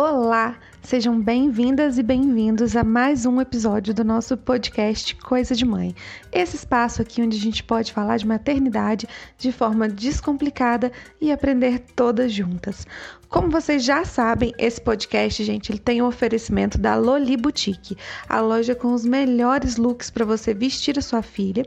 [0.00, 5.92] Olá, sejam bem-vindas e bem-vindos a mais um episódio do nosso podcast Coisa de Mãe.
[6.30, 11.80] Esse espaço aqui onde a gente pode falar de maternidade de forma descomplicada e aprender
[11.96, 12.86] todas juntas.
[13.28, 17.96] Como vocês já sabem, esse podcast, gente, ele tem o um oferecimento da Loli Boutique,
[18.28, 21.66] a loja com os melhores looks para você vestir a sua filha.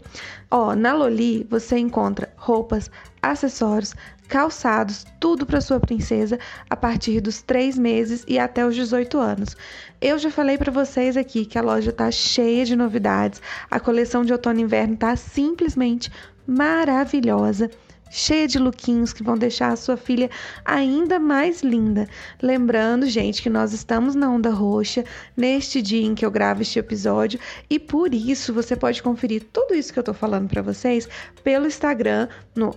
[0.49, 2.89] Ó, na Loli você encontra roupas,
[3.21, 3.93] acessórios,
[4.31, 9.57] calçados, tudo para sua princesa a partir dos 3 meses e até os 18 anos.
[9.99, 13.41] Eu já falei para vocês aqui que a loja tá cheia de novidades.
[13.69, 16.09] A coleção de outono e inverno tá simplesmente
[16.47, 17.69] maravilhosa
[18.11, 20.29] cheia de lookinhos que vão deixar a sua filha
[20.63, 22.07] ainda mais linda.
[22.41, 25.03] Lembrando, gente, que nós estamos na Onda Roxa
[25.35, 29.73] neste dia em que eu gravo este episódio e por isso você pode conferir tudo
[29.73, 31.07] isso que eu tô falando para vocês
[31.43, 32.75] pelo Instagram no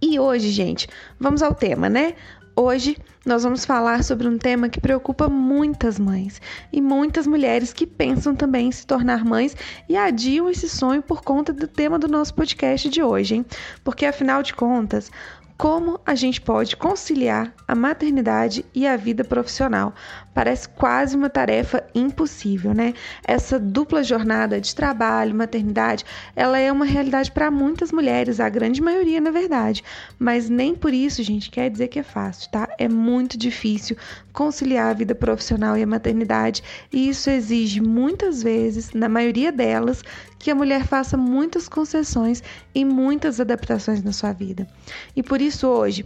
[0.03, 0.87] E hoje, gente,
[1.19, 2.15] vamos ao tema, né?
[2.55, 7.87] Hoje nós vamos falar sobre um tema que preocupa muitas mães e muitas mulheres que
[7.87, 9.57] pensam também em se tornar mães
[9.89, 13.47] e adiam esse sonho por conta do tema do nosso podcast de hoje, hein?
[13.83, 15.11] Porque afinal de contas,
[15.57, 19.95] como a gente pode conciliar a maternidade e a vida profissional?
[20.35, 22.93] Parece quase uma tarefa impossível, né?
[23.25, 26.05] Essa dupla jornada de trabalho, maternidade,
[26.35, 29.85] ela é uma realidade para muitas mulheres, a grande maioria, na verdade.
[30.19, 32.69] Mas nem por isso, gente, quer dizer que é fácil, tá?
[32.79, 33.97] É muito difícil
[34.33, 40.03] conciliar a vida profissional e a maternidade, e isso exige muitas vezes, na maioria delas,
[40.39, 42.43] que a mulher faça muitas concessões
[42.75, 44.67] e muitas adaptações na sua vida.
[45.15, 46.05] E por isso hoje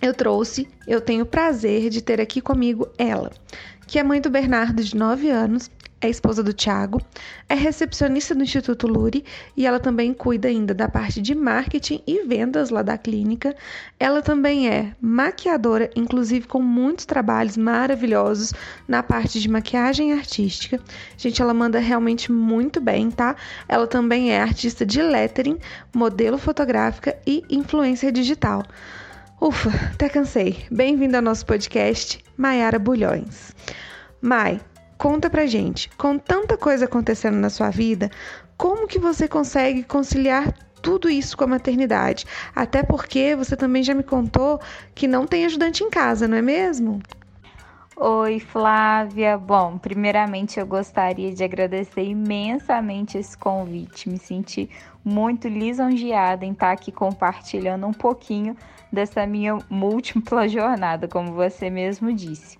[0.00, 3.32] eu trouxe, eu tenho o prazer de ter aqui comigo ela,
[3.86, 5.70] que é mãe do Bernardo, de 9 anos,
[6.00, 7.00] é esposa do Tiago,
[7.48, 9.24] é recepcionista do Instituto Luri
[9.56, 13.56] e ela também cuida ainda da parte de marketing e vendas lá da clínica.
[13.98, 18.54] Ela também é maquiadora, inclusive com muitos trabalhos maravilhosos
[18.86, 20.80] na parte de maquiagem artística.
[21.16, 23.34] Gente, ela manda realmente muito bem, tá?
[23.68, 25.58] Ela também é artista de lettering,
[25.92, 28.62] modelo fotográfica e influencer digital.
[29.40, 30.66] Ufa, até cansei.
[30.70, 33.54] Bem-vindo ao nosso podcast, Maiara Bulhões.
[34.20, 34.60] Mai,
[34.98, 38.10] Conta pra gente, com tanta coisa acontecendo na sua vida,
[38.56, 42.26] como que você consegue conciliar tudo isso com a maternidade?
[42.52, 44.60] Até porque você também já me contou
[44.96, 47.00] que não tem ajudante em casa, não é mesmo?
[47.96, 49.38] Oi, Flávia.
[49.38, 54.08] Bom, primeiramente eu gostaria de agradecer imensamente esse convite.
[54.08, 54.68] Me senti
[55.04, 58.56] muito lisonjeada em estar aqui compartilhando um pouquinho
[58.92, 62.56] dessa minha múltipla jornada, como você mesmo disse.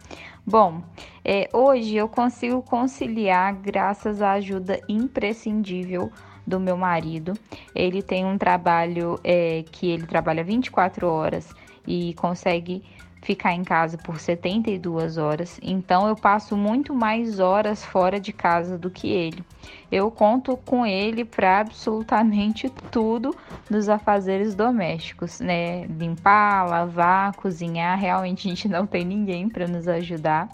[0.46, 0.82] Bom,
[1.24, 6.10] é, hoje eu consigo conciliar graças à ajuda imprescindível
[6.46, 7.34] do meu marido.
[7.74, 11.54] Ele tem um trabalho é, que ele trabalha 24 horas
[11.86, 12.82] e consegue
[13.28, 18.78] ficar em casa por 72 horas, então eu passo muito mais horas fora de casa
[18.78, 19.44] do que ele.
[19.92, 23.36] Eu conto com ele para absolutamente tudo
[23.68, 25.84] dos afazeres domésticos, né?
[25.88, 30.48] Limpar, lavar, cozinhar, realmente a gente não tem ninguém para nos ajudar.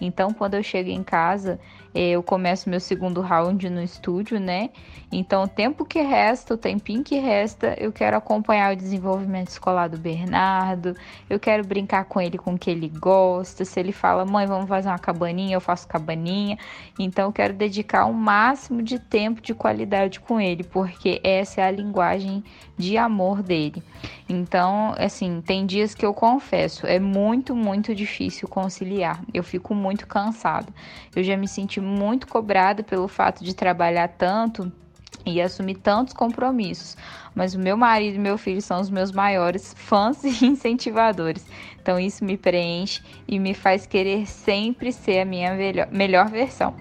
[0.00, 1.60] Então, quando eu chego em casa,
[1.94, 4.70] eu começo meu segundo round no estúdio, né?
[5.12, 9.88] Então, o tempo que resta, o tempinho que resta, eu quero acompanhar o desenvolvimento escolar
[9.88, 10.96] do Bernardo,
[11.30, 13.64] eu quero brincar com ele com o que ele gosta.
[13.64, 16.58] Se ele fala, mãe, vamos fazer uma cabaninha, eu faço cabaninha.
[16.98, 21.64] Então, eu quero dedicar o máximo de tempo de qualidade com ele, porque essa é
[21.64, 22.42] a linguagem
[22.76, 23.80] de amor dele.
[24.28, 29.22] Então, assim, tem dias que eu confesso, é muito, muito difícil conciliar.
[29.32, 30.66] Eu fico muito cansada.
[31.14, 34.72] Eu já me senti muito cobrada pelo fato de trabalhar tanto
[35.26, 36.96] e assumir tantos compromissos.
[37.34, 41.46] Mas o meu marido e meu filho são os meus maiores fãs e incentivadores.
[41.80, 45.52] Então isso me preenche e me faz querer sempre ser a minha
[45.90, 46.74] melhor, versão.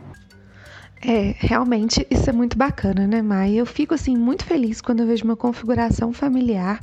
[1.06, 3.54] É, realmente isso é muito bacana, né, Mai?
[3.56, 6.80] Eu fico assim muito feliz quando eu vejo uma configuração familiar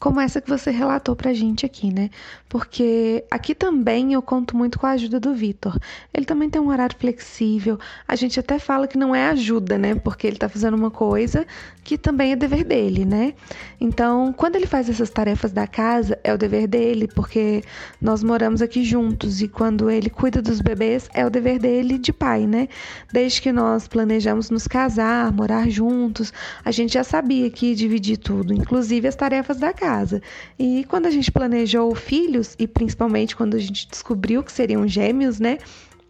[0.00, 2.08] como essa que você relatou pra gente aqui, né?
[2.48, 5.78] Porque aqui também eu conto muito com a ajuda do Vitor.
[6.12, 7.78] Ele também tem um horário flexível.
[8.08, 9.94] A gente até fala que não é ajuda, né?
[9.94, 11.46] Porque ele tá fazendo uma coisa
[11.84, 13.34] que também é dever dele, né?
[13.78, 17.62] Então, quando ele faz essas tarefas da casa, é o dever dele, porque
[18.00, 22.12] nós moramos aqui juntos e quando ele cuida dos bebês, é o dever dele de
[22.12, 22.68] pai, né?
[23.12, 26.32] Desde que nós planejamos nos casar, morar juntos,
[26.64, 30.22] a gente já sabia que ia dividir tudo, inclusive as tarefas da casa casa.
[30.56, 35.40] E quando a gente planejou filhos, e principalmente quando a gente descobriu que seriam gêmeos,
[35.40, 35.58] né?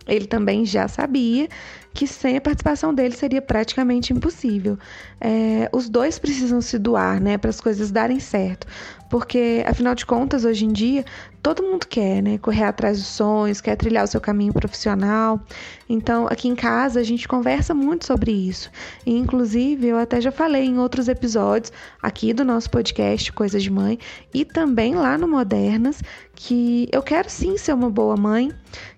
[0.07, 1.49] Ele também já sabia
[1.93, 4.79] que sem a participação dele seria praticamente impossível.
[5.21, 8.67] É, os dois precisam se doar, né, para as coisas darem certo,
[9.11, 11.05] porque afinal de contas, hoje em dia,
[11.43, 15.41] todo mundo quer, né, correr atrás dos sonhos, quer trilhar o seu caminho profissional.
[15.89, 18.71] Então, aqui em casa a gente conversa muito sobre isso.
[19.05, 23.71] E, inclusive, eu até já falei em outros episódios aqui do nosso podcast Coisas de
[23.71, 23.99] Mãe
[24.33, 26.01] e também lá no Modernas
[26.35, 28.51] que eu quero sim ser uma boa mãe,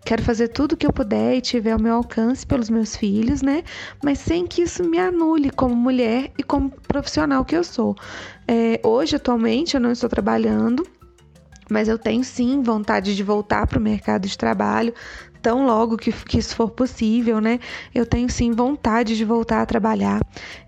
[0.05, 3.43] quero fazer tudo o que eu puder e tiver ao meu alcance pelos meus filhos,
[3.43, 3.62] né?
[4.02, 7.96] Mas sem que isso me anule como mulher e como profissional que eu sou.
[8.46, 10.87] É, hoje, atualmente, eu não estou trabalhando,
[11.70, 14.93] mas eu tenho sim vontade de voltar para o mercado de trabalho,
[15.43, 17.58] tão logo que, que isso for possível, né?
[17.93, 20.20] Eu tenho sim vontade de voltar a trabalhar.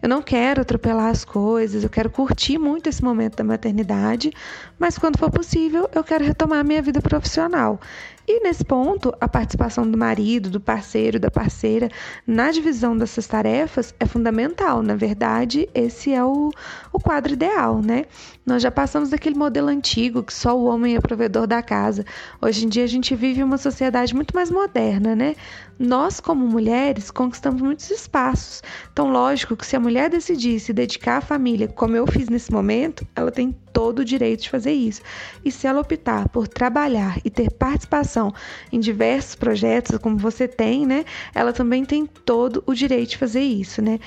[0.02, 4.32] Eu não quero atropelar as coisas, eu quero curtir muito esse momento da maternidade,
[4.78, 7.80] mas quando for possível, eu quero retomar minha vida profissional.
[8.26, 11.90] E nesse ponto, a participação do marido, do parceiro, da parceira
[12.26, 14.82] na divisão dessas tarefas é fundamental.
[14.82, 16.50] Na verdade, esse é o,
[16.90, 18.06] o quadro ideal, né?
[18.46, 22.04] Nós já passamos daquele modelo antigo que só o homem é provedor da casa.
[22.40, 25.36] Hoje em dia a gente vive uma sociedade muito mais moderna, né?
[25.78, 28.62] Nós, como mulheres, conquistamos muitos espaços.
[28.92, 32.52] Então, lógico que se a mulher decidir se dedicar à família, como eu fiz nesse
[32.52, 35.02] momento, ela tem todo o direito de fazer isso.
[35.44, 38.32] E se ela optar por trabalhar e ter participação
[38.70, 41.04] em diversos projetos, como você tem, né?
[41.34, 43.98] Ela também tem todo o direito de fazer isso, né?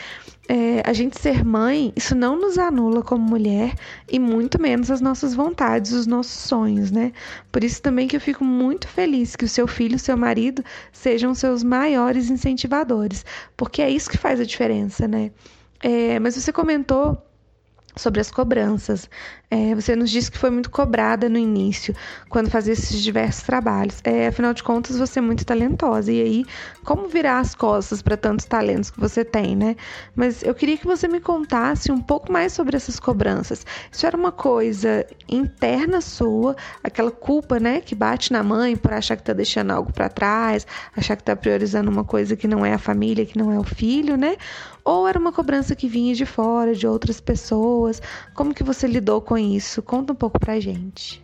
[0.49, 3.75] É, a gente ser mãe, isso não nos anula como mulher
[4.09, 7.11] e muito menos as nossas vontades, os nossos sonhos, né?
[7.51, 10.63] Por isso também que eu fico muito feliz que o seu filho, o seu marido,
[10.93, 13.25] sejam seus maiores incentivadores,
[13.57, 15.31] porque é isso que faz a diferença, né?
[15.81, 17.21] É, mas você comentou
[17.97, 19.09] sobre as cobranças.
[19.49, 21.95] É, você nos disse que foi muito cobrada no início,
[22.29, 23.99] quando fazia esses diversos trabalhos.
[24.03, 26.11] É, afinal de contas, você é muito talentosa.
[26.11, 26.45] E aí,
[26.83, 29.75] como virar as costas para tantos talentos que você tem, né?
[30.15, 33.65] Mas eu queria que você me contasse um pouco mais sobre essas cobranças.
[33.91, 39.15] Isso era uma coisa interna sua, aquela culpa, né, que bate na mãe por achar
[39.15, 42.73] que tá deixando algo para trás, achar que tá priorizando uma coisa que não é
[42.73, 44.35] a família, que não é o filho, né?
[44.87, 48.01] Ou era uma cobrança que vinha de fora, de outras pessoas?
[48.33, 49.81] Como que você lidou com isso?
[49.81, 51.21] Conta um pouco pra gente.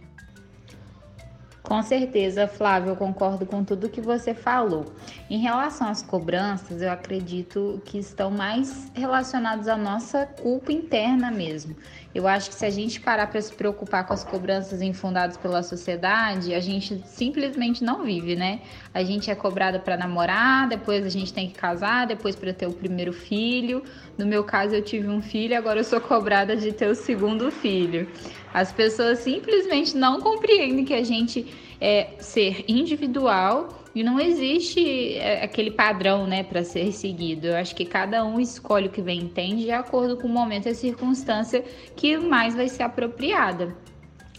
[1.64, 4.88] Com certeza, Flávio, eu concordo com tudo que você falou.
[5.30, 11.74] Em relação às cobranças, eu acredito que estão mais relacionados à nossa culpa interna mesmo.
[12.14, 15.64] Eu acho que se a gente parar para se preocupar com as cobranças infundadas pela
[15.64, 18.62] sociedade, a gente simplesmente não vive, né?
[18.94, 22.68] A gente é cobrada para namorar, depois a gente tem que casar, depois para ter
[22.68, 23.84] o primeiro filho.
[24.16, 27.52] No meu caso, eu tive um filho, agora eu sou cobrada de ter o segundo
[27.52, 28.08] filho.
[28.54, 31.52] As pessoas simplesmente não compreendem que a gente
[31.82, 37.48] é ser individual e não existe é, aquele padrão, né, para ser seguido.
[37.48, 40.66] Eu acho que cada um escolhe o que bem entende de acordo com o momento
[40.66, 41.64] e a circunstância
[41.96, 43.76] que mais vai ser apropriada.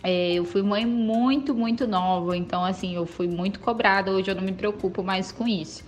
[0.03, 4.11] É, eu fui mãe muito, muito nova, então assim, eu fui muito cobrada.
[4.11, 5.84] Hoje eu não me preocupo mais com isso.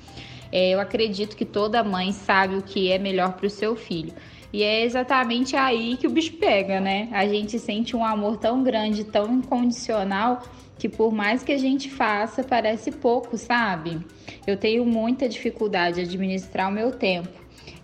[0.51, 4.15] É, eu acredito que toda mãe sabe o que é melhor para o seu filho.
[4.57, 7.11] E é exatamente aí que o bicho pega, né?
[7.13, 10.43] A gente sente um amor tão grande, tão incondicional,
[10.79, 13.99] que por mais que a gente faça, parece pouco, sabe?
[14.47, 17.29] Eu tenho muita dificuldade de administrar o meu tempo.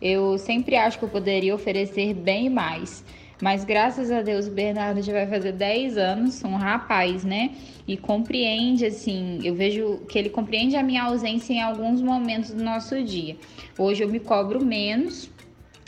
[0.00, 3.04] Eu sempre acho que eu poderia oferecer bem mais.
[3.38, 7.50] Mas graças a Deus o Bernardo já vai fazer 10 anos, um rapaz, né?
[7.86, 12.64] E compreende, assim, eu vejo que ele compreende a minha ausência em alguns momentos do
[12.64, 13.36] nosso dia.
[13.76, 15.28] Hoje eu me cobro menos,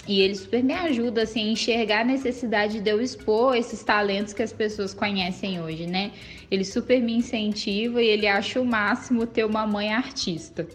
[0.07, 4.33] e ele super me ajuda assim, a enxergar a necessidade de eu expor esses talentos
[4.33, 6.13] que as pessoas conhecem hoje, né?
[6.51, 10.67] Ele super me incentiva e ele acha o máximo ter uma mãe artista.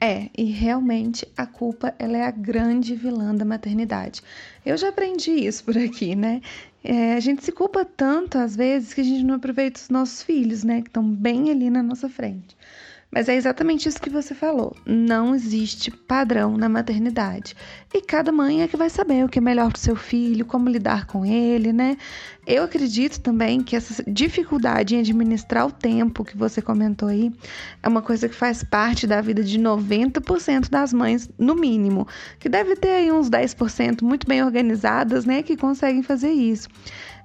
[0.00, 4.22] É, e realmente a culpa ela é a grande vilã da maternidade.
[4.64, 6.40] Eu já aprendi isso por aqui, né?
[6.84, 10.22] É, a gente se culpa tanto às vezes que a gente não aproveita os nossos
[10.22, 10.82] filhos, né?
[10.82, 12.56] Que estão bem ali na nossa frente.
[13.10, 14.76] Mas é exatamente isso que você falou.
[14.84, 17.56] Não existe padrão na maternidade.
[17.92, 20.44] E cada mãe é que vai saber o que é melhor para o seu filho,
[20.44, 21.96] como lidar com ele, né?
[22.46, 27.32] Eu acredito também que essa dificuldade em administrar o tempo que você comentou aí
[27.82, 32.06] é uma coisa que faz parte da vida de 90% das mães, no mínimo.
[32.38, 35.42] Que deve ter aí uns 10% muito bem organizadas, né?
[35.42, 36.68] Que conseguem fazer isso.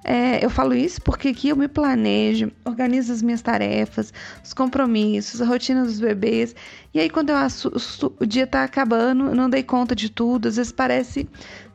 [0.06, 4.12] É, eu falo isso porque aqui eu me planejo, organizo as minhas tarefas,
[4.44, 6.54] os compromissos, a rotina dos bebês.
[6.92, 10.48] E aí, quando eu assusto, o dia tá acabando, eu não dei conta de tudo,
[10.48, 11.26] às vezes parece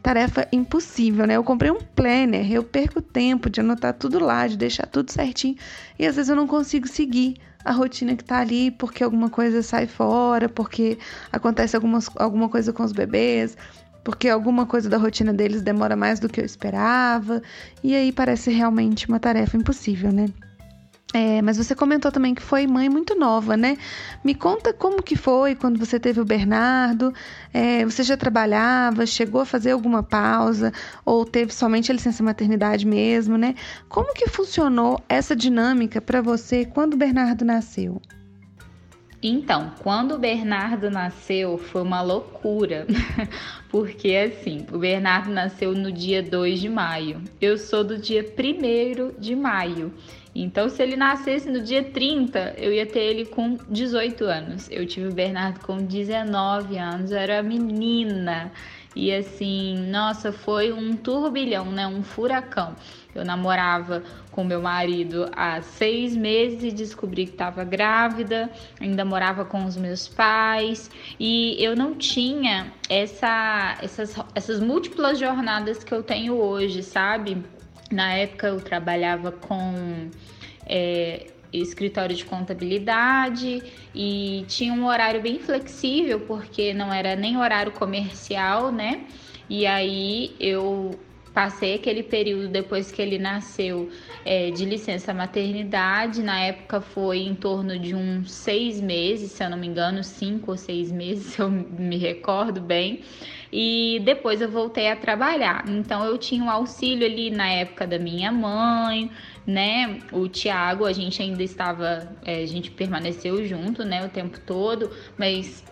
[0.03, 1.37] tarefa impossível, né?
[1.37, 5.55] Eu comprei um planner, eu perco tempo de anotar tudo lá, de deixar tudo certinho,
[5.97, 9.61] e às vezes eu não consigo seguir a rotina que tá ali porque alguma coisa
[9.61, 10.97] sai fora, porque
[11.31, 13.57] acontece algumas, alguma coisa com os bebês,
[14.03, 17.41] porque alguma coisa da rotina deles demora mais do que eu esperava,
[17.83, 20.27] e aí parece realmente uma tarefa impossível, né?
[21.11, 23.77] É, mas você comentou também que foi mãe muito nova, né?
[24.23, 27.11] Me conta como que foi quando você teve o Bernardo.
[27.51, 30.71] É, você já trabalhava, chegou a fazer alguma pausa
[31.03, 33.55] ou teve somente a licença maternidade mesmo, né?
[33.87, 37.99] Como que funcionou essa dinâmica para você quando o Bernardo nasceu?
[39.21, 42.87] Então, quando o Bernardo nasceu, foi uma loucura,
[43.69, 49.19] porque assim, o Bernardo nasceu no dia 2 de maio, eu sou do dia 1
[49.19, 49.93] de maio.
[50.33, 54.69] Então, se ele nascesse no dia 30, eu ia ter ele com 18 anos.
[54.71, 58.51] Eu tive o Bernardo com 19 anos, eu era menina.
[58.95, 61.85] E assim, nossa, foi um turbilhão, né?
[61.85, 62.75] Um furacão.
[63.13, 69.45] Eu namorava com meu marido há seis meses e descobri que estava grávida, ainda morava
[69.45, 76.01] com os meus pais e eu não tinha essa, essas, essas múltiplas jornadas que eu
[76.01, 77.43] tenho hoje, sabe?
[77.91, 80.09] Na época eu trabalhava com.
[80.65, 83.63] É, escritório de contabilidade
[83.93, 89.05] e tinha um horário bem flexível porque não era nem horário comercial, né?
[89.49, 90.91] E aí eu
[91.33, 93.89] passei aquele período depois que ele nasceu
[94.25, 96.21] é, de licença maternidade.
[96.21, 100.51] Na época foi em torno de uns seis meses, se eu não me engano, cinco
[100.51, 103.01] ou seis meses, se eu me recordo bem.
[103.51, 105.63] E depois eu voltei a trabalhar.
[105.67, 109.09] Então eu tinha um auxílio ali na época da minha mãe,
[109.49, 109.99] né?
[110.11, 114.91] O Tiago, a gente ainda estava, é, a gente permaneceu junto, né, o tempo todo,
[115.17, 115.63] mas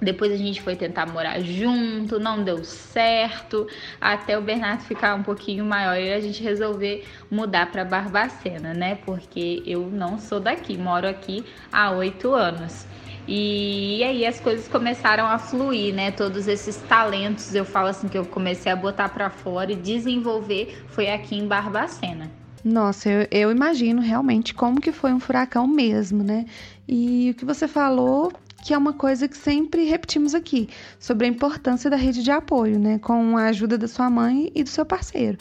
[0.00, 3.68] depois a gente foi tentar morar junto, não deu certo,
[4.00, 8.96] até o Bernardo ficar um pouquinho maior e a gente resolver mudar para Barbacena, né?
[9.06, 12.84] Porque eu não sou daqui, moro aqui há oito anos.
[13.28, 16.10] E aí as coisas começaram a fluir, né?
[16.10, 20.84] Todos esses talentos, eu falo assim que eu comecei a botar para fora e desenvolver
[20.88, 22.41] foi aqui em Barbacena.
[22.64, 26.46] Nossa, eu, eu, imagino realmente como que foi um furacão mesmo, né?
[26.86, 31.28] E o que você falou que é uma coisa que sempre repetimos aqui, sobre a
[31.28, 34.86] importância da rede de apoio, né, com a ajuda da sua mãe e do seu
[34.86, 35.36] parceiro.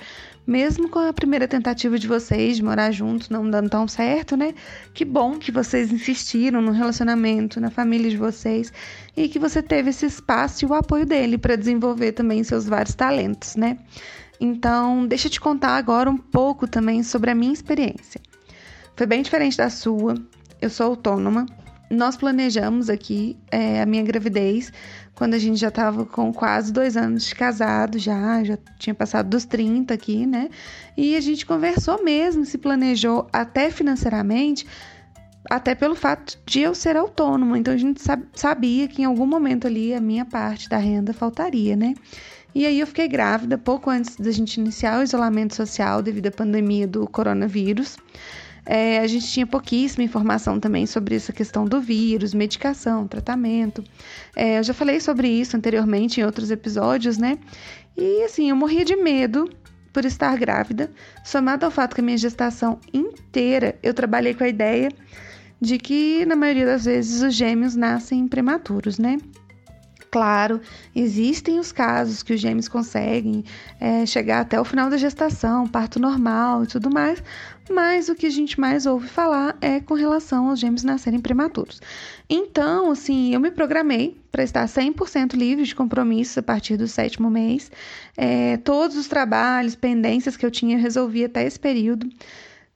[0.45, 4.55] Mesmo com a primeira tentativa de vocês de morar juntos não dando tão certo, né?
[4.91, 8.73] Que bom que vocês insistiram no relacionamento, na família de vocês
[9.15, 12.95] e que você teve esse espaço e o apoio dele para desenvolver também seus vários
[12.95, 13.77] talentos, né?
[14.41, 18.19] Então, deixa eu te contar agora um pouco também sobre a minha experiência.
[18.95, 20.15] Foi bem diferente da sua.
[20.59, 21.45] Eu sou autônoma,
[21.91, 24.71] nós planejamos aqui é, a minha gravidez
[25.13, 29.29] quando a gente já estava com quase dois anos de casado, já, já tinha passado
[29.29, 30.49] dos 30 aqui, né?
[30.97, 34.65] E a gente conversou mesmo, se planejou até financeiramente,
[35.47, 37.57] até pelo fato de eu ser autônoma.
[37.57, 38.01] Então a gente
[38.33, 41.93] sabia que em algum momento ali a minha parte da renda faltaria, né?
[42.53, 46.31] E aí eu fiquei grávida pouco antes da gente iniciar o isolamento social devido à
[46.31, 47.97] pandemia do coronavírus.
[48.65, 53.83] É, a gente tinha pouquíssima informação também sobre essa questão do vírus, medicação, tratamento.
[54.35, 57.39] É, eu já falei sobre isso anteriormente em outros episódios, né?
[57.97, 59.49] E assim, eu morria de medo
[59.91, 60.91] por estar grávida,
[61.23, 64.89] somado ao fato que a minha gestação inteira eu trabalhei com a ideia
[65.59, 69.17] de que, na maioria das vezes, os gêmeos nascem prematuros, né?
[70.11, 70.59] Claro,
[70.93, 73.45] existem os casos que os gêmeos conseguem
[73.79, 77.23] é, chegar até o final da gestação, parto normal e tudo mais,
[77.69, 81.81] mas o que a gente mais ouve falar é com relação aos gêmeos nascerem prematuros.
[82.29, 87.31] Então, assim, eu me programei para estar 100% livre de compromissos a partir do sétimo
[87.31, 87.71] mês.
[88.17, 92.09] É, todos os trabalhos, pendências que eu tinha, eu resolvi até esse período.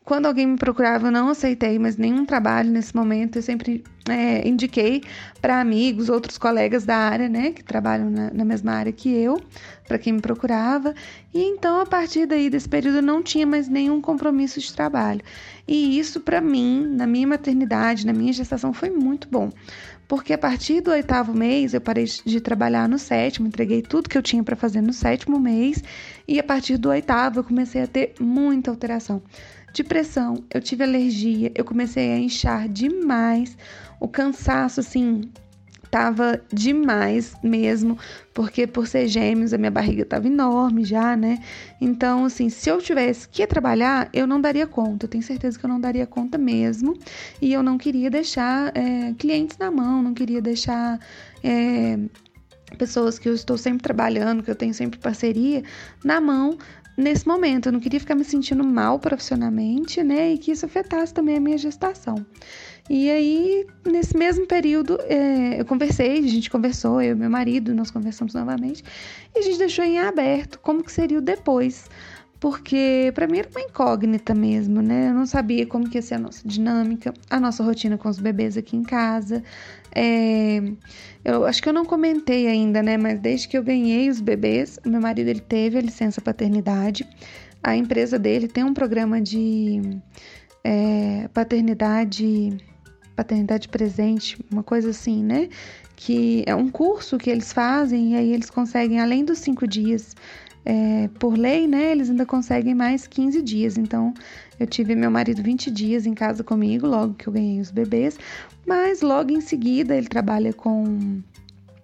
[0.05, 3.37] Quando alguém me procurava, eu não aceitei mais nenhum trabalho nesse momento.
[3.37, 5.01] Eu sempre é, indiquei
[5.41, 9.41] para amigos, outros colegas da área, né, que trabalham na, na mesma área que eu,
[9.87, 10.93] para quem me procurava.
[11.33, 15.21] E então, a partir daí desse período, eu não tinha mais nenhum compromisso de trabalho.
[15.67, 19.49] E isso, para mim, na minha maternidade, na minha gestação, foi muito bom.
[20.07, 24.15] Porque a partir do oitavo mês eu parei de trabalhar no sétimo, entreguei tudo que
[24.15, 25.83] eu tinha para fazer no sétimo mês,
[26.27, 29.19] e a partir do oitavo eu comecei a ter muita alteração
[29.83, 33.57] depressão, eu tive alergia, eu comecei a inchar demais,
[33.99, 35.21] o cansaço, assim,
[35.95, 37.97] tava demais mesmo,
[38.33, 41.39] porque por ser gêmeos a minha barriga tava enorme já, né?
[41.79, 45.05] Então, assim, se eu tivesse que trabalhar, eu não daria conta.
[45.05, 46.97] Eu tenho certeza que eu não daria conta mesmo.
[47.41, 50.99] E eu não queria deixar é, clientes na mão, não queria deixar.
[51.41, 51.97] É,
[52.77, 55.63] pessoas que eu estou sempre trabalhando, que eu tenho sempre parceria,
[56.03, 56.57] na mão
[56.97, 57.67] nesse momento.
[57.67, 60.33] Eu não queria ficar me sentindo mal profissionalmente, né?
[60.33, 62.25] E que isso afetasse também a minha gestação.
[62.89, 67.73] E aí, nesse mesmo período, é, eu conversei, a gente conversou, eu e meu marido,
[67.73, 68.83] nós conversamos novamente,
[69.35, 71.89] e a gente deixou em aberto como que seria o depois.
[72.39, 75.09] Porque para mim era uma incógnita mesmo, né?
[75.09, 78.19] Eu não sabia como que ia ser a nossa dinâmica, a nossa rotina com os
[78.19, 79.41] bebês aqui em casa.
[79.95, 80.61] É,
[81.23, 82.97] eu acho que eu não comentei ainda, né?
[82.97, 87.07] Mas desde que eu ganhei os bebês, meu marido ele teve a licença paternidade.
[87.63, 89.81] A empresa dele tem um programa de
[90.63, 92.57] é, paternidade
[93.15, 95.47] paternidade presente, uma coisa assim, né?
[95.95, 100.13] Que é um curso que eles fazem e aí eles conseguem, além dos cinco dias
[100.65, 101.91] é, por lei, né?
[101.91, 103.77] Eles ainda conseguem mais 15 dias.
[103.77, 104.13] Então,
[104.59, 108.17] eu tive meu marido 20 dias em casa comigo, logo que eu ganhei os bebês.
[108.65, 111.21] Mas logo em seguida, ele trabalha com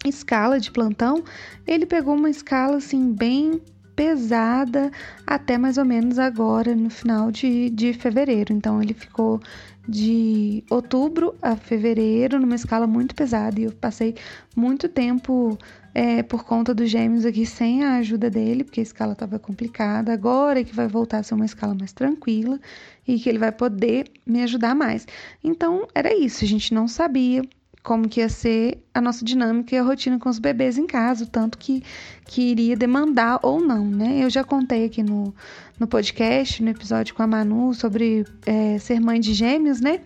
[0.04, 1.24] escala de plantão.
[1.68, 3.62] Ele pegou uma escala assim, bem
[3.96, 4.90] pesada
[5.28, 8.52] até mais ou menos agora, no final de, de fevereiro.
[8.52, 9.40] Então, ele ficou
[9.88, 14.16] de outubro a fevereiro numa escala muito pesada e eu passei
[14.56, 15.58] muito tempo
[15.94, 20.14] é, por conta dos gêmeos aqui sem a ajuda dele, porque a escala estava complicada.
[20.14, 22.60] Agora é que vai voltar a ser uma escala mais tranquila
[23.08, 25.08] e que ele vai poder me ajudar mais.
[25.44, 27.42] Então era isso, a gente não sabia
[27.84, 31.26] como que ia ser a nossa dinâmica e a rotina com os bebês em casa,
[31.26, 31.84] tanto que,
[32.26, 34.24] que iria demandar ou não, né?
[34.24, 35.34] Eu já contei aqui no,
[35.80, 40.02] no podcast, no episódio com a Manu, sobre é, ser mãe de gêmeos, né?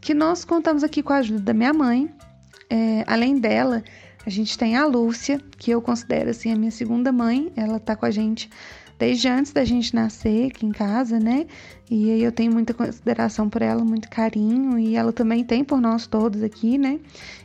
[0.00, 2.08] Que nós contamos aqui com a ajuda da minha mãe.
[2.70, 3.82] É, além dela,
[4.26, 7.52] a gente tem a Lúcia, que eu considero assim a minha segunda mãe.
[7.54, 8.50] Ela tá com a gente
[8.98, 11.46] desde antes da gente nascer aqui em casa, né?
[11.88, 15.80] E aí eu tenho muita consideração por ela, muito carinho, e ela também tem por
[15.80, 16.98] nós todos aqui, né?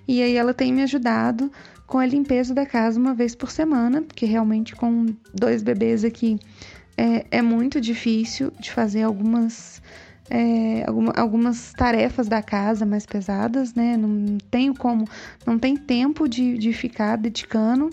[0.07, 1.51] E aí ela tem me ajudado
[1.85, 6.39] com a limpeza da casa uma vez por semana, porque realmente com dois bebês aqui
[6.97, 9.81] é, é muito difícil de fazer algumas.
[10.33, 13.97] É, alguma, algumas tarefas da casa mais pesadas, né?
[13.97, 15.05] Não tenho como,
[15.45, 17.89] não tem tempo de, de ficar dedicando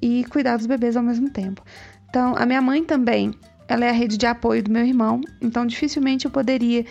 [0.00, 1.60] e cuidar dos bebês ao mesmo tempo.
[2.08, 3.32] Então, a minha mãe também,
[3.66, 6.84] ela é a rede de apoio do meu irmão, então dificilmente eu poderia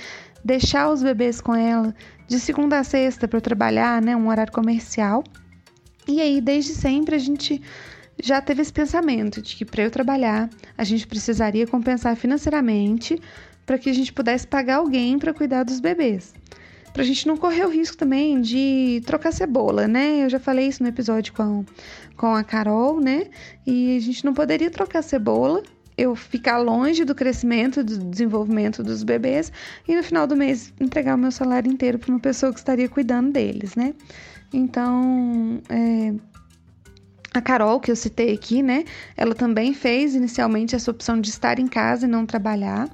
[0.44, 1.96] deixar os bebês com ela
[2.28, 5.24] de segunda a sexta para eu trabalhar, né, um horário comercial.
[6.08, 7.62] E aí, desde sempre, a gente
[8.22, 13.22] já teve esse pensamento de que para eu trabalhar, a gente precisaria compensar financeiramente
[13.66, 16.34] para que a gente pudesse pagar alguém para cuidar dos bebês.
[16.94, 20.26] Para a gente não correr o risco também de trocar cebola, né?
[20.26, 21.64] Eu já falei isso no episódio com,
[22.18, 23.28] com a Carol, né?
[23.66, 25.64] E a gente não poderia trocar cebola,
[25.98, 29.54] eu ficar longe do crescimento, do desenvolvimento dos bebês
[29.88, 32.90] e no final do mês entregar o meu salário inteiro para uma pessoa que estaria
[32.90, 33.94] cuidando deles, né?
[34.54, 36.14] Então, é,
[37.34, 38.84] a Carol, que eu citei aqui, né?
[39.16, 42.90] Ela também fez inicialmente essa opção de estar em casa e não trabalhar.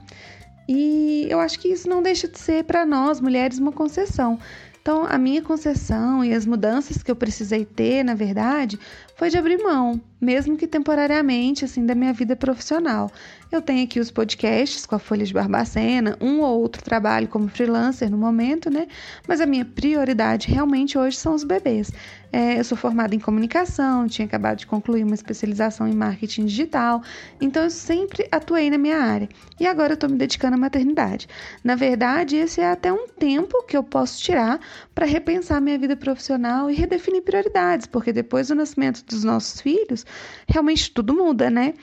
[0.67, 4.39] E eu acho que isso não deixa de ser para nós, mulheres, uma concessão.
[4.81, 8.79] Então, a minha concessão e as mudanças que eu precisei ter, na verdade,
[9.17, 13.11] foi de abrir mão, mesmo que temporariamente, assim, da minha vida profissional.
[13.51, 17.47] Eu tenho aqui os podcasts com a Folha de Barbacena, um ou outro trabalho como
[17.47, 18.87] freelancer no momento, né?
[19.27, 21.91] Mas a minha prioridade realmente hoje são os bebês.
[22.31, 27.01] É, eu sou formada em comunicação, tinha acabado de concluir uma especialização em marketing digital,
[27.39, 29.29] então eu sempre atuei na minha área.
[29.59, 31.27] E agora eu estou me dedicando à maternidade.
[31.63, 34.59] Na verdade, esse é até um tempo que eu posso tirar
[34.97, 40.03] para repensar minha vida profissional e redefinir prioridades, porque depois do nascimento dos nossos filhos,
[40.47, 41.75] realmente tudo muda, né?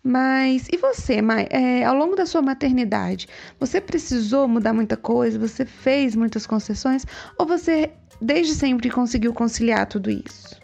[0.00, 1.48] Mas e você, Mai?
[1.50, 3.26] É, ao longo da sua maternidade,
[3.58, 5.40] você precisou mudar muita coisa?
[5.40, 7.04] Você fez muitas concessões?
[7.36, 10.56] Ou você desde sempre conseguiu conciliar tudo isso?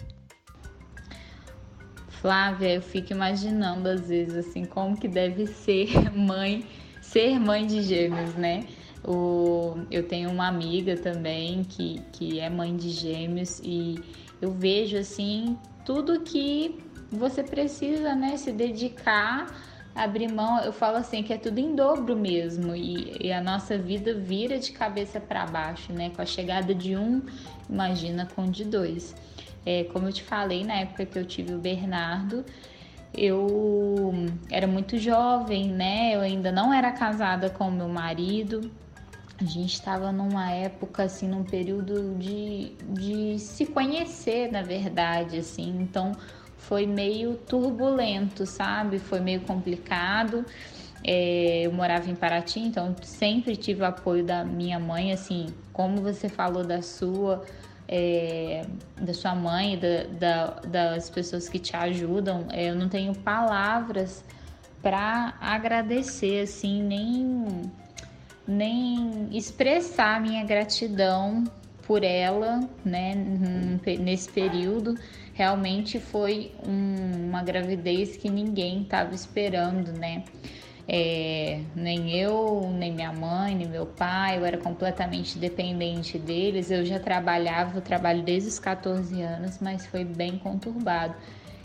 [2.20, 6.64] Flávia, eu fico imaginando às vezes assim como que deve ser mãe,
[7.02, 8.62] ser mãe de gêmeos, né?
[9.90, 13.98] Eu tenho uma amiga também que, que é mãe de gêmeos e
[14.40, 16.78] eu vejo assim tudo que
[17.10, 19.46] você precisa, né, se dedicar,
[19.94, 20.60] abrir mão.
[20.60, 24.58] Eu falo assim que é tudo em dobro mesmo e, e a nossa vida vira
[24.58, 26.10] de cabeça para baixo, né?
[26.10, 27.22] Com a chegada de um,
[27.68, 29.14] imagina com de dois.
[29.64, 32.44] É, como eu te falei na época que eu tive o Bernardo,
[33.14, 34.12] eu
[34.50, 36.14] era muito jovem, né?
[36.14, 38.70] Eu ainda não era casada com o meu marido.
[39.40, 45.78] A gente estava numa época, assim, num período de, de se conhecer, na verdade, assim,
[45.80, 46.12] então
[46.56, 48.98] foi meio turbulento, sabe?
[48.98, 50.44] Foi meio complicado.
[51.04, 56.02] É, eu morava em Paraty, então sempre tive o apoio da minha mãe, assim, como
[56.02, 57.44] você falou da sua,
[57.86, 58.66] é,
[59.00, 64.24] da sua mãe, da, da, das pessoas que te ajudam, é, eu não tenho palavras
[64.82, 67.70] para agradecer, assim, nem,
[68.48, 71.44] nem expressar minha gratidão
[71.86, 73.14] por ela, né,
[74.00, 74.94] nesse período.
[75.34, 80.24] Realmente foi um, uma gravidez que ninguém estava esperando, né?
[80.90, 86.70] É, nem eu, nem minha mãe, nem meu pai, eu era completamente dependente deles.
[86.70, 91.14] Eu já trabalhava, eu trabalho desde os 14 anos, mas foi bem conturbado.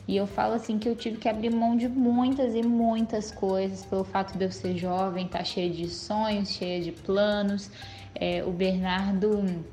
[0.07, 3.85] E eu falo assim que eu tive que abrir mão de muitas e muitas coisas
[3.85, 7.71] pelo fato de eu ser jovem, estar tá cheia de sonhos, cheia de planos.
[8.13, 9.63] É, o Bernardo,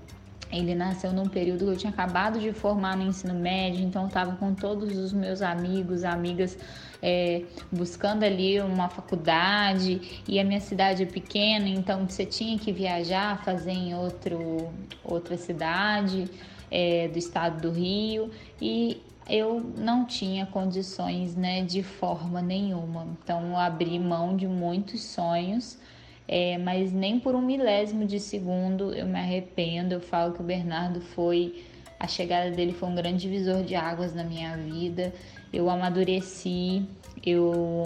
[0.53, 4.09] ele nasceu num período que eu tinha acabado de formar no ensino médio, então eu
[4.09, 6.57] estava com todos os meus amigos, amigas
[7.03, 12.73] é, buscando ali uma faculdade e a minha cidade é pequena, então você tinha que
[12.73, 14.71] viajar, fazer em outro,
[15.05, 16.31] outra cidade
[16.71, 23.07] é, do estado do Rio e eu não tinha condições né, de forma nenhuma.
[23.23, 25.79] Então eu abri mão de muitos sonhos,
[26.27, 29.95] é, mas nem por um milésimo de segundo eu me arrependo.
[29.95, 31.64] Eu falo que o Bernardo foi.
[31.99, 35.12] A chegada dele foi um grande divisor de águas na minha vida.
[35.53, 36.83] Eu amadureci,
[37.25, 37.85] eu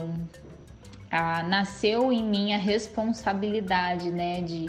[1.10, 4.66] a, nasceu em mim a responsabilidade, né, de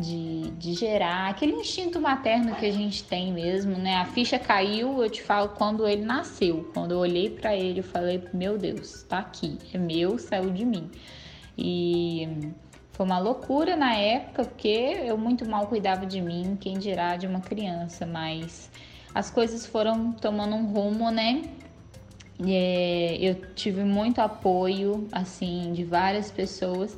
[0.00, 3.96] de, de gerar aquele instinto materno que a gente tem mesmo, né?
[3.96, 6.70] A ficha caiu, eu te falo, quando ele nasceu.
[6.74, 10.64] Quando eu olhei para ele, eu falei: Meu Deus, tá aqui, é meu, saiu de
[10.64, 10.90] mim.
[11.56, 12.52] E
[12.92, 14.68] foi uma loucura na época, porque
[15.04, 18.70] eu muito mal cuidava de mim, quem dirá de uma criança, mas
[19.14, 21.42] as coisas foram tomando um rumo, né?
[22.46, 26.96] É, eu tive muito apoio, assim, de várias pessoas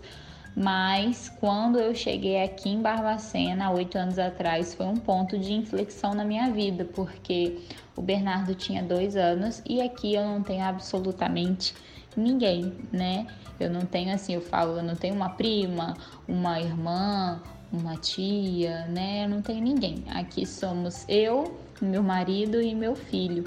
[0.54, 6.14] mas quando eu cheguei aqui em Barbacena, oito anos atrás, foi um ponto de inflexão
[6.14, 7.58] na minha vida, porque
[7.96, 11.74] o Bernardo tinha dois anos e aqui eu não tenho absolutamente
[12.16, 13.26] ninguém, né?
[13.58, 15.96] Eu não tenho assim, eu falo, eu não tenho uma prima,
[16.28, 17.40] uma irmã,
[17.72, 19.24] uma tia, né?
[19.24, 20.04] Eu não tenho ninguém.
[20.08, 23.44] Aqui somos eu, meu marido e meu filho.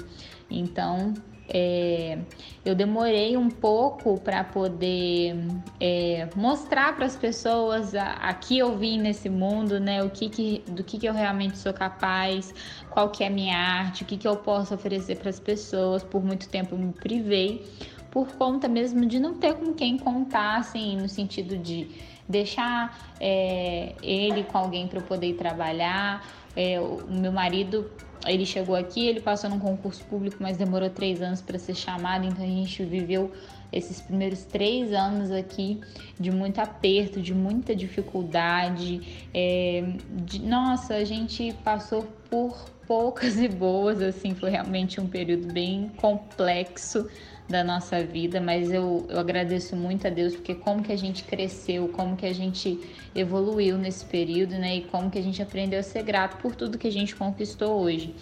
[0.50, 1.14] Então,
[1.48, 2.18] é,
[2.64, 5.36] eu demorei um pouco para poder
[5.80, 10.02] é, mostrar para as pessoas aqui eu vim nesse mundo, né?
[10.02, 12.52] O que, que do que, que eu realmente sou capaz,
[12.90, 16.02] qual que é a minha arte, o que, que eu posso oferecer para as pessoas.
[16.02, 17.64] Por muito tempo eu me privei
[18.10, 21.86] por conta mesmo de não ter com quem contar, assim, no sentido de
[22.26, 26.26] deixar é, ele com alguém para eu poder trabalhar.
[26.56, 27.90] É, o meu marido
[28.26, 32.26] ele chegou aqui, ele passou num concurso público, mas demorou três anos para ser chamado,
[32.26, 33.32] então a gente viveu
[33.72, 35.80] esses primeiros três anos aqui
[36.18, 39.26] de muito aperto, de muita dificuldade.
[39.34, 39.84] É,
[40.24, 45.90] de, nossa, a gente passou por poucas e boas, assim, foi realmente um período bem
[45.96, 47.08] complexo
[47.48, 51.22] da nossa vida, mas eu, eu agradeço muito a Deus porque como que a gente
[51.24, 52.80] cresceu, como que a gente
[53.14, 54.76] evoluiu nesse período, né?
[54.76, 57.80] E como que a gente aprendeu a ser grato por tudo que a gente conquistou
[57.80, 58.16] hoje.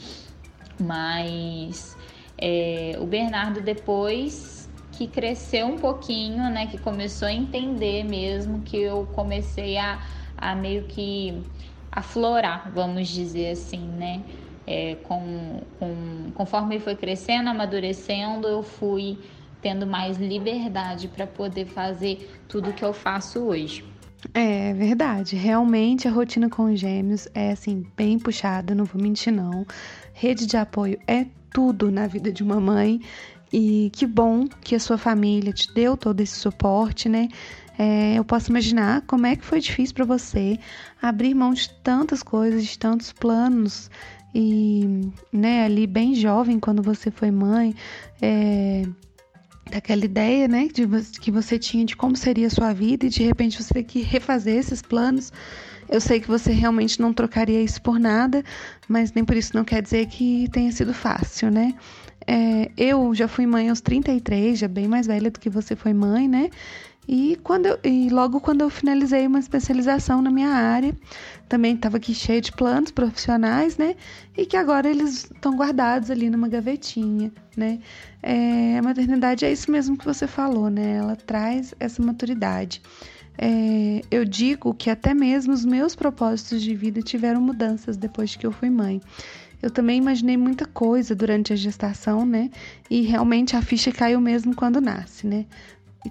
[0.79, 1.97] Mas
[2.37, 6.67] é, o Bernardo depois que cresceu um pouquinho, né?
[6.67, 10.01] Que começou a entender mesmo, que eu comecei a,
[10.37, 11.43] a meio que
[11.91, 14.25] aflorar, vamos dizer assim, né?
[14.66, 19.18] É, com, com, conforme foi crescendo, amadurecendo, eu fui
[19.61, 23.85] tendo mais liberdade para poder fazer tudo que eu faço hoje.
[24.33, 29.66] É verdade, realmente a rotina com gêmeos é assim, bem puxada, não vou mentir não.
[30.14, 33.00] Rede de apoio é tudo na vida de uma mãe
[33.53, 37.29] e que bom que a sua família te deu todo esse suporte, né?
[37.79, 40.59] É, eu posso imaginar como é que foi difícil para você
[41.03, 43.90] abrir mão de tantas coisas, de tantos planos
[44.35, 47.75] e né, ali bem jovem, quando você foi mãe,
[48.20, 48.83] é,
[49.70, 50.87] daquela ideia né, de,
[51.20, 54.03] que você tinha de como seria a sua vida e de repente você tem que
[54.03, 55.33] refazer esses planos.
[55.88, 58.42] Eu sei que você realmente não trocaria isso por nada,
[58.88, 61.75] mas nem por isso não quer dizer que tenha sido fácil, né?
[62.27, 65.92] É, eu já fui mãe aos 33, já bem mais velha do que você foi
[65.92, 66.49] mãe, né?
[67.07, 70.97] E, quando eu, e logo quando eu finalizei uma especialização na minha área,
[71.49, 73.95] também estava aqui cheio de planos profissionais, né?
[74.37, 77.79] E que agora eles estão guardados ali numa gavetinha, né?
[78.23, 80.97] É, a maternidade é isso mesmo que você falou, né?
[80.97, 82.81] Ela traz essa maturidade.
[83.37, 88.47] é, eu digo que até mesmo os meus propósitos de vida tiveram mudanças depois que
[88.47, 89.01] eu fui mãe.
[89.62, 92.51] Eu também imaginei muita coisa durante a gestação, né?
[92.90, 95.47] E realmente a ficha caiu mesmo quando nasce, né?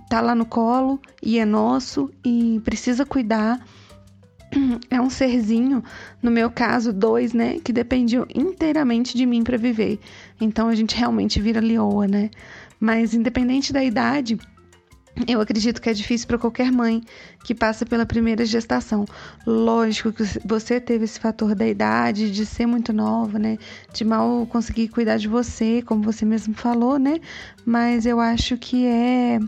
[0.09, 3.65] Tá lá no colo e é nosso e precisa cuidar.
[4.89, 5.83] É um serzinho,
[6.21, 7.59] no meu caso, dois, né?
[7.59, 9.99] Que dependiam inteiramente de mim para viver.
[10.39, 12.29] Então a gente realmente vira leoa, né?
[12.79, 14.37] Mas independente da idade,
[15.27, 17.01] eu acredito que é difícil para qualquer mãe
[17.43, 19.05] que passa pela primeira gestação.
[19.45, 23.57] Lógico que você teve esse fator da idade, de ser muito nova, né?
[23.93, 27.19] De mal conseguir cuidar de você, como você mesmo falou, né?
[27.65, 29.39] Mas eu acho que é,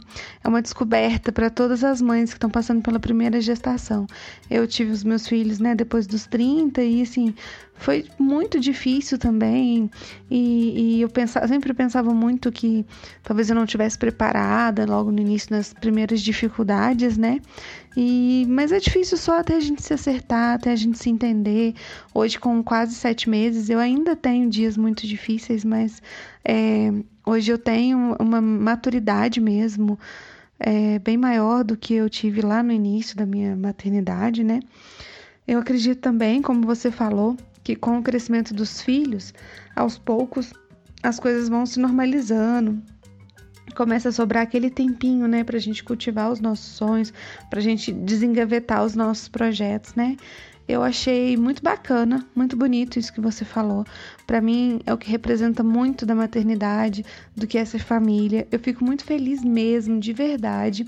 [0.43, 4.05] é uma descoberta para todas as mães que estão passando pela primeira gestação.
[4.49, 7.33] Eu tive os meus filhos, né, depois dos 30 e assim,
[7.77, 9.89] foi muito difícil também.
[10.29, 12.85] E, e eu pensava, sempre pensava muito que
[13.23, 17.39] talvez eu não tivesse preparada logo no início nas primeiras dificuldades, né?
[17.95, 21.73] E, mas é difícil só até a gente se acertar, até a gente se entender.
[22.13, 26.01] Hoje, com quase sete meses, eu ainda tenho dias muito difíceis, mas
[26.43, 26.91] é,
[27.25, 29.97] hoje eu tenho uma maturidade mesmo
[30.59, 34.59] é, bem maior do que eu tive lá no início da minha maternidade, né?
[35.47, 39.33] Eu acredito também, como você falou, que com o crescimento dos filhos,
[39.75, 40.53] aos poucos
[41.03, 42.81] as coisas vão se normalizando.
[43.73, 47.13] Começa a sobrar aquele tempinho, né, pra gente cultivar os nossos sonhos,
[47.49, 50.15] pra gente desengavetar os nossos projetos, né?
[50.67, 53.85] Eu achei muito bacana, muito bonito isso que você falou.
[54.25, 58.47] Para mim é o que representa muito da maternidade, do que é ser família.
[58.51, 60.83] Eu fico muito feliz mesmo, de verdade,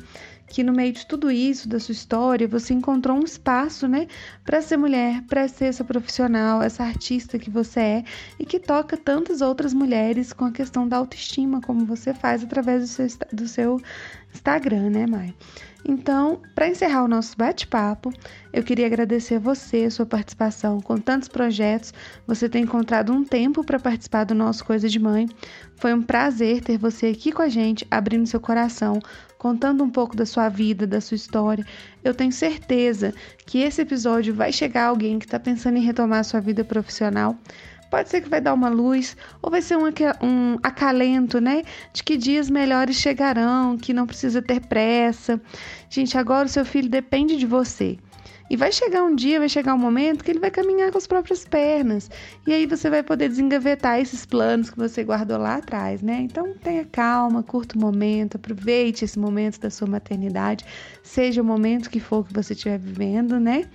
[0.48, 4.08] que no meio de tudo isso, da sua história, você encontrou um espaço, né,
[4.46, 8.04] para ser mulher, para ser essa profissional, essa artista que você é
[8.40, 12.82] e que toca tantas outras mulheres com a questão da autoestima, como você faz através
[12.82, 13.82] do seu, do seu
[14.34, 15.34] Instagram, né, Mai?
[15.86, 18.12] Então, para encerrar o nosso bate-papo,
[18.52, 21.94] eu queria agradecer a você, a sua participação com tantos projetos.
[22.26, 25.30] Você tem encontrado um tempo para participar do nosso Coisa de Mãe.
[25.78, 29.00] Foi um prazer ter você aqui com a gente, abrindo seu coração,
[29.38, 31.65] contando um pouco da sua vida, da sua história.
[32.04, 33.13] Eu tenho certeza
[33.45, 36.63] que esse episódio vai chegar a alguém que está pensando em retomar a sua vida
[36.63, 37.36] profissional.
[37.89, 39.86] Pode ser que vai dar uma luz, ou vai ser um,
[40.21, 41.63] um acalento, né?
[41.93, 45.39] De que dias melhores chegarão, que não precisa ter pressa.
[45.89, 47.97] Gente, agora o seu filho depende de você.
[48.50, 51.06] E vai chegar um dia, vai chegar um momento que ele vai caminhar com as
[51.06, 52.10] próprias pernas.
[52.46, 56.22] E aí você vai poder desengavetar esses planos que você guardou lá atrás, né?
[56.22, 60.66] Então tenha calma, curta o momento, aproveite esse momento da sua maternidade,
[61.04, 63.66] seja o momento que for que você estiver vivendo, né?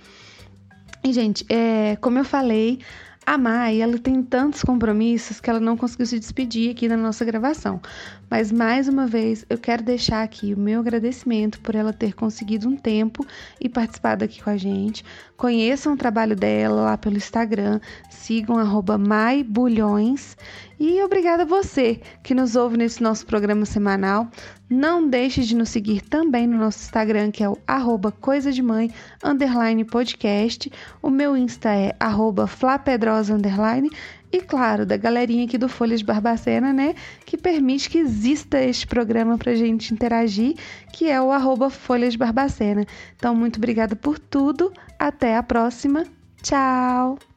[1.03, 2.79] E, gente, é, como eu falei,
[3.25, 7.23] a Mai, ela tem tantos compromissos que ela não conseguiu se despedir aqui na nossa
[7.23, 7.81] gravação.
[8.29, 12.67] Mas mais uma vez, eu quero deixar aqui o meu agradecimento por ela ter conseguido
[12.67, 13.25] um tempo
[13.61, 15.05] e participado aqui com a gente.
[15.37, 18.57] Conheçam o trabalho dela lá pelo Instagram, sigam
[18.99, 20.35] maibulhões
[20.79, 24.27] e obrigada a você que nos ouve nesse nosso programa semanal.
[24.69, 28.61] Não deixe de nos seguir também no nosso Instagram, que é o arroba coisa de
[28.61, 28.91] mãe,
[29.23, 30.71] underline podcast.
[31.01, 33.89] O meu Insta é arroba flapedrosa, underline.
[34.31, 36.95] E claro, da galerinha aqui do Folhas de Barbacena, né?
[37.23, 40.55] Que permite que exista este programa para a gente interagir,
[40.91, 42.83] que é o arroba Folhas de Barbacena.
[43.15, 44.73] Então, muito obrigada por tudo.
[44.97, 46.05] Até a próxima.
[46.41, 47.32] Tchau!